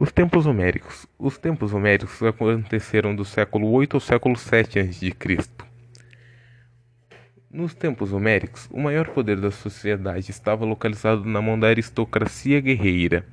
[0.00, 1.06] Os tempos homéricos.
[1.18, 5.12] Os tempos homéricos aconteceram do século 8 ao século 7 a.C.
[7.50, 13.26] Nos tempos homéricos, o maior poder da sociedade estava localizado na mão da aristocracia guerreira.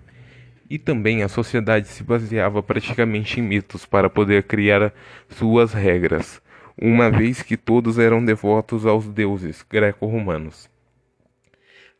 [0.69, 4.93] E também a sociedade se baseava praticamente em mitos para poder criar
[5.29, 6.41] suas regras,
[6.77, 10.69] uma vez que todos eram devotos aos deuses greco-romanos.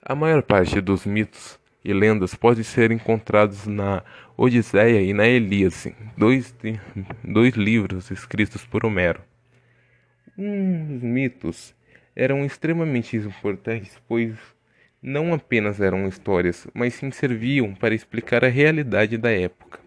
[0.01, 4.03] A maior parte dos mitos e lendas podem ser encontrados na
[4.35, 5.75] Odisseia e na Ilíada,
[6.17, 6.55] dois,
[7.23, 9.21] dois livros escritos por Homero.
[10.37, 11.75] Os mitos
[12.15, 14.35] eram extremamente importantes, pois
[15.01, 19.79] não apenas eram histórias, mas sim serviam para explicar a realidade da época.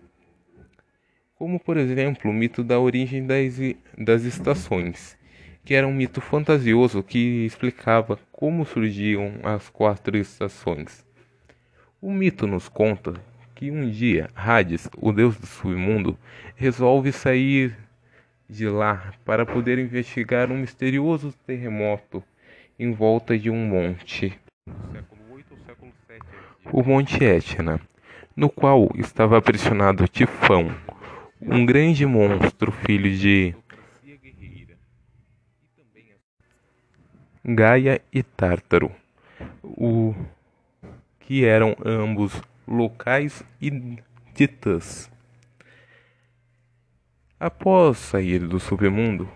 [1.35, 3.55] Como, por exemplo, o mito da origem das,
[3.99, 5.17] das estações,
[5.65, 11.05] que era um mito fantasioso que explicava como surgiam as quatro estações.
[12.03, 13.13] O mito nos conta
[13.55, 16.19] que um dia Hades, o deus do submundo,
[16.57, 17.77] resolve sair
[18.49, 22.25] de lá para poder investigar um misterioso terremoto
[22.79, 24.33] em volta de um monte.
[26.73, 27.79] O Monte Etna,
[28.35, 30.75] no qual estava aprisionado Tifão,
[31.39, 33.55] um grande monstro filho de
[37.45, 38.91] Gaia e Tártaro.
[39.63, 40.15] O
[41.31, 43.71] que eram ambos locais e
[44.35, 45.09] titãs.
[47.39, 49.31] Após sair do submundo,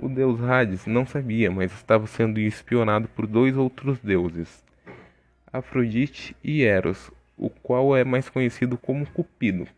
[0.00, 4.64] o deus Hades não sabia, mas estava sendo espionado por dois outros deuses,
[5.52, 9.68] Afrodite e Eros, o qual é mais conhecido como Cupido.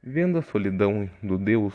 [0.00, 1.74] Vendo a solidão do deus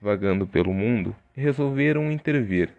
[0.00, 2.72] vagando pelo mundo, resolveram intervir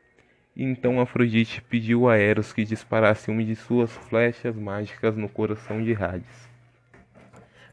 [0.55, 5.93] então Afrodite pediu a Eros que disparasse uma de suas flechas mágicas no coração de
[5.93, 6.49] Hades.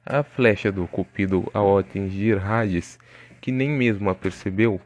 [0.07, 2.99] A flecha do Cupido, ao atingir Hades,
[3.41, 4.81] que nem mesmo a percebeu,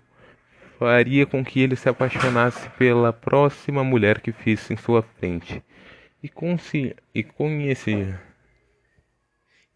[0.78, 5.62] faria com que ele se apaixonasse pela próxima mulher que visse em sua frente.
[6.22, 7.24] E, consi e.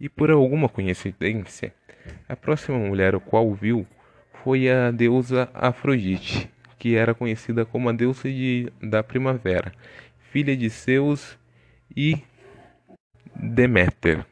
[0.00, 1.72] E por alguma coincidência,
[2.28, 3.86] a próxima mulher a qual viu
[4.42, 9.72] foi a deusa Afrodite que era conhecida como a deusa de, da primavera,
[10.30, 11.38] filha de Zeus
[11.94, 12.18] e
[13.34, 14.24] Deméter.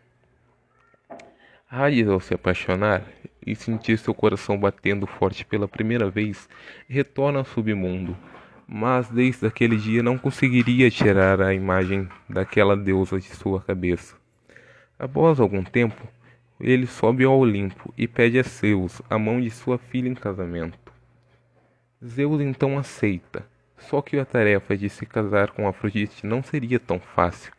[1.71, 3.03] Hades, ao se apaixonar
[3.45, 6.49] e sentir seu coração batendo forte pela primeira vez,
[6.89, 8.17] retorna ao submundo,
[8.67, 14.17] mas desde aquele dia não conseguiria tirar a imagem daquela deusa de sua cabeça.
[14.99, 16.07] Após algum tempo,
[16.61, 20.84] ele sobe ao Olimpo e pede a Zeus a mão de sua filha em casamento.
[22.03, 23.47] Zeus então aceita,
[23.79, 27.53] só que a tarefa de se casar com Afrodite não seria tão fácil,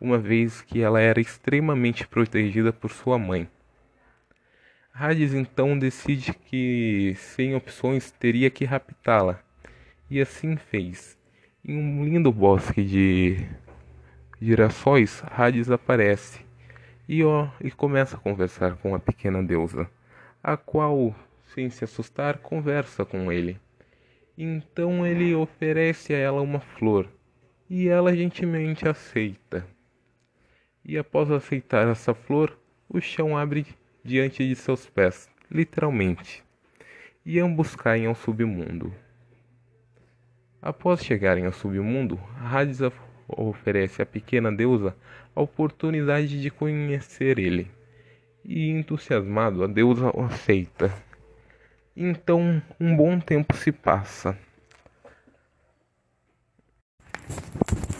[0.00, 3.48] uma vez que ela era extremamente protegida por sua mãe.
[4.94, 9.40] Hades então decide que, sem opções, teria que raptá-la,
[10.10, 11.16] e assim fez.
[11.64, 13.48] Em um lindo bosque de
[14.40, 16.44] girassóis, Hades aparece
[17.08, 19.88] e, ó, e começa a conversar com a pequena deusa,
[20.42, 21.14] a qual,
[21.54, 23.58] sem se assustar, conversa com ele.
[24.36, 27.08] Então ele oferece a ela uma flor
[27.68, 29.66] e ela gentilmente aceita.
[30.84, 33.66] E após aceitar essa flor, o chão abre
[34.04, 36.42] diante de seus pés, literalmente,
[37.24, 38.92] e ambos caem ao submundo.
[40.60, 42.80] Após chegarem ao submundo, Hades
[43.28, 44.96] oferece à pequena deusa
[45.34, 47.70] a oportunidade de conhecer ele.
[48.44, 50.92] E entusiasmado, a deusa o aceita.
[51.96, 54.36] Então, um bom tempo se passa.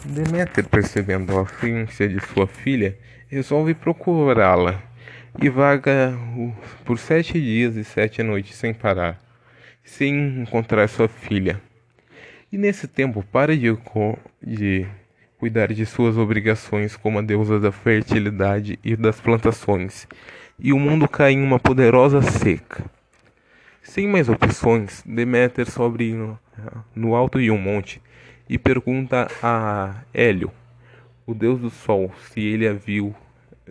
[0.07, 2.99] Deméter, percebendo a afluência de sua filha,
[3.29, 4.83] resolve procurá-la
[5.41, 6.15] e vaga
[6.85, 9.21] por sete dias e sete noites sem parar,
[9.85, 11.61] sem encontrar sua filha.
[12.51, 13.77] E nesse tempo para de,
[14.43, 14.87] de
[15.39, 20.07] cuidar de suas obrigações como a deusa da fertilidade e das plantações,
[20.59, 22.85] e o mundo cai em uma poderosa seca.
[23.85, 26.15] Sem mais opções, Deméter sobe
[26.95, 28.01] no alto de um monte
[28.49, 30.53] e pergunta a Hélio,
[31.27, 33.13] o deus do sol, se ele a viu,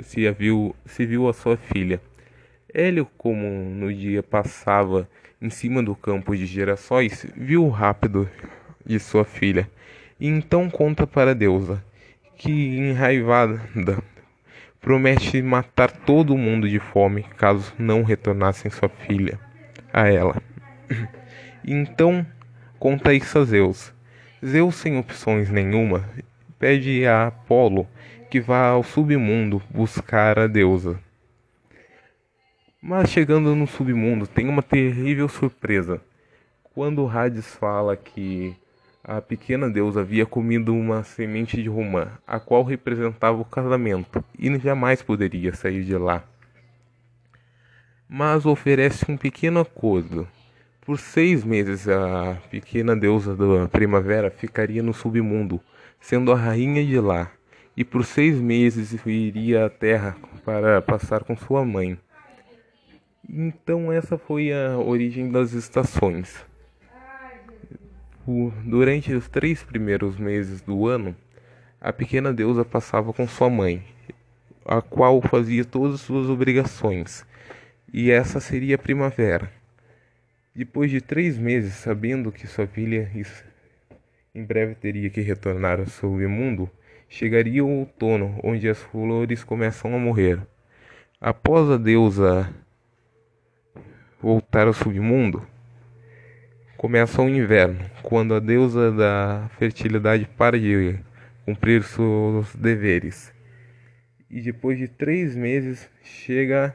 [0.01, 2.01] se a viu, se viu a sua filha.
[2.73, 5.09] Hélio, como no dia passava
[5.41, 8.29] em cima do campo de girassóis, viu o rápido
[8.85, 9.67] de sua filha
[10.19, 11.81] e então conta para a deusa,
[12.35, 13.61] que enraivada
[14.81, 19.39] promete matar todo mundo de fome caso não retornassem sua filha
[19.93, 20.41] a ela.
[21.63, 22.25] Então
[22.79, 23.93] conta isso a Zeus.
[24.43, 26.03] Zeus, sem opções nenhuma,
[26.57, 27.88] pede a Apolo
[28.29, 30.99] que vá ao submundo buscar a deusa.
[32.81, 36.01] Mas chegando no submundo, tem uma terrível surpresa.
[36.73, 38.55] Quando Hades fala que
[39.03, 44.57] a pequena deusa havia comido uma semente de romã, a qual representava o casamento, e
[44.57, 46.23] jamais poderia sair de lá.
[48.13, 50.27] Mas oferece um pequeno acordo.
[50.81, 55.61] Por seis meses, a pequena deusa da primavera ficaria no submundo,
[55.97, 57.31] sendo a rainha de lá,
[57.77, 61.97] e por seis meses iria à terra para passar com sua mãe.
[63.29, 66.45] Então essa foi a origem das estações.
[68.65, 71.15] Durante os três primeiros meses do ano,
[71.79, 73.81] a pequena deusa passava com sua mãe,
[74.65, 77.25] a qual fazia todas as suas obrigações,
[77.93, 79.51] e essa seria a primavera.
[80.55, 83.09] Depois de três meses, sabendo que sua filha
[84.33, 86.69] em breve teria que retornar ao submundo,
[87.09, 90.39] chegaria o outono, onde as flores começam a morrer.
[91.19, 92.49] Após a deusa
[94.21, 95.45] voltar ao submundo,
[96.77, 100.99] começa o inverno, quando a deusa da fertilidade para de
[101.45, 103.33] cumprir seus deveres.
[104.29, 106.73] E depois de três meses chega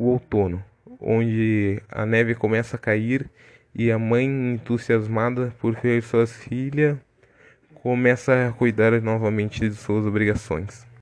[0.00, 0.64] o outono,
[0.98, 3.28] onde a neve começa a cair
[3.74, 4.24] e a mãe,
[4.54, 6.98] entusiasmada por ver sua filha,
[7.74, 10.89] começa a cuidar novamente de suas obrigações.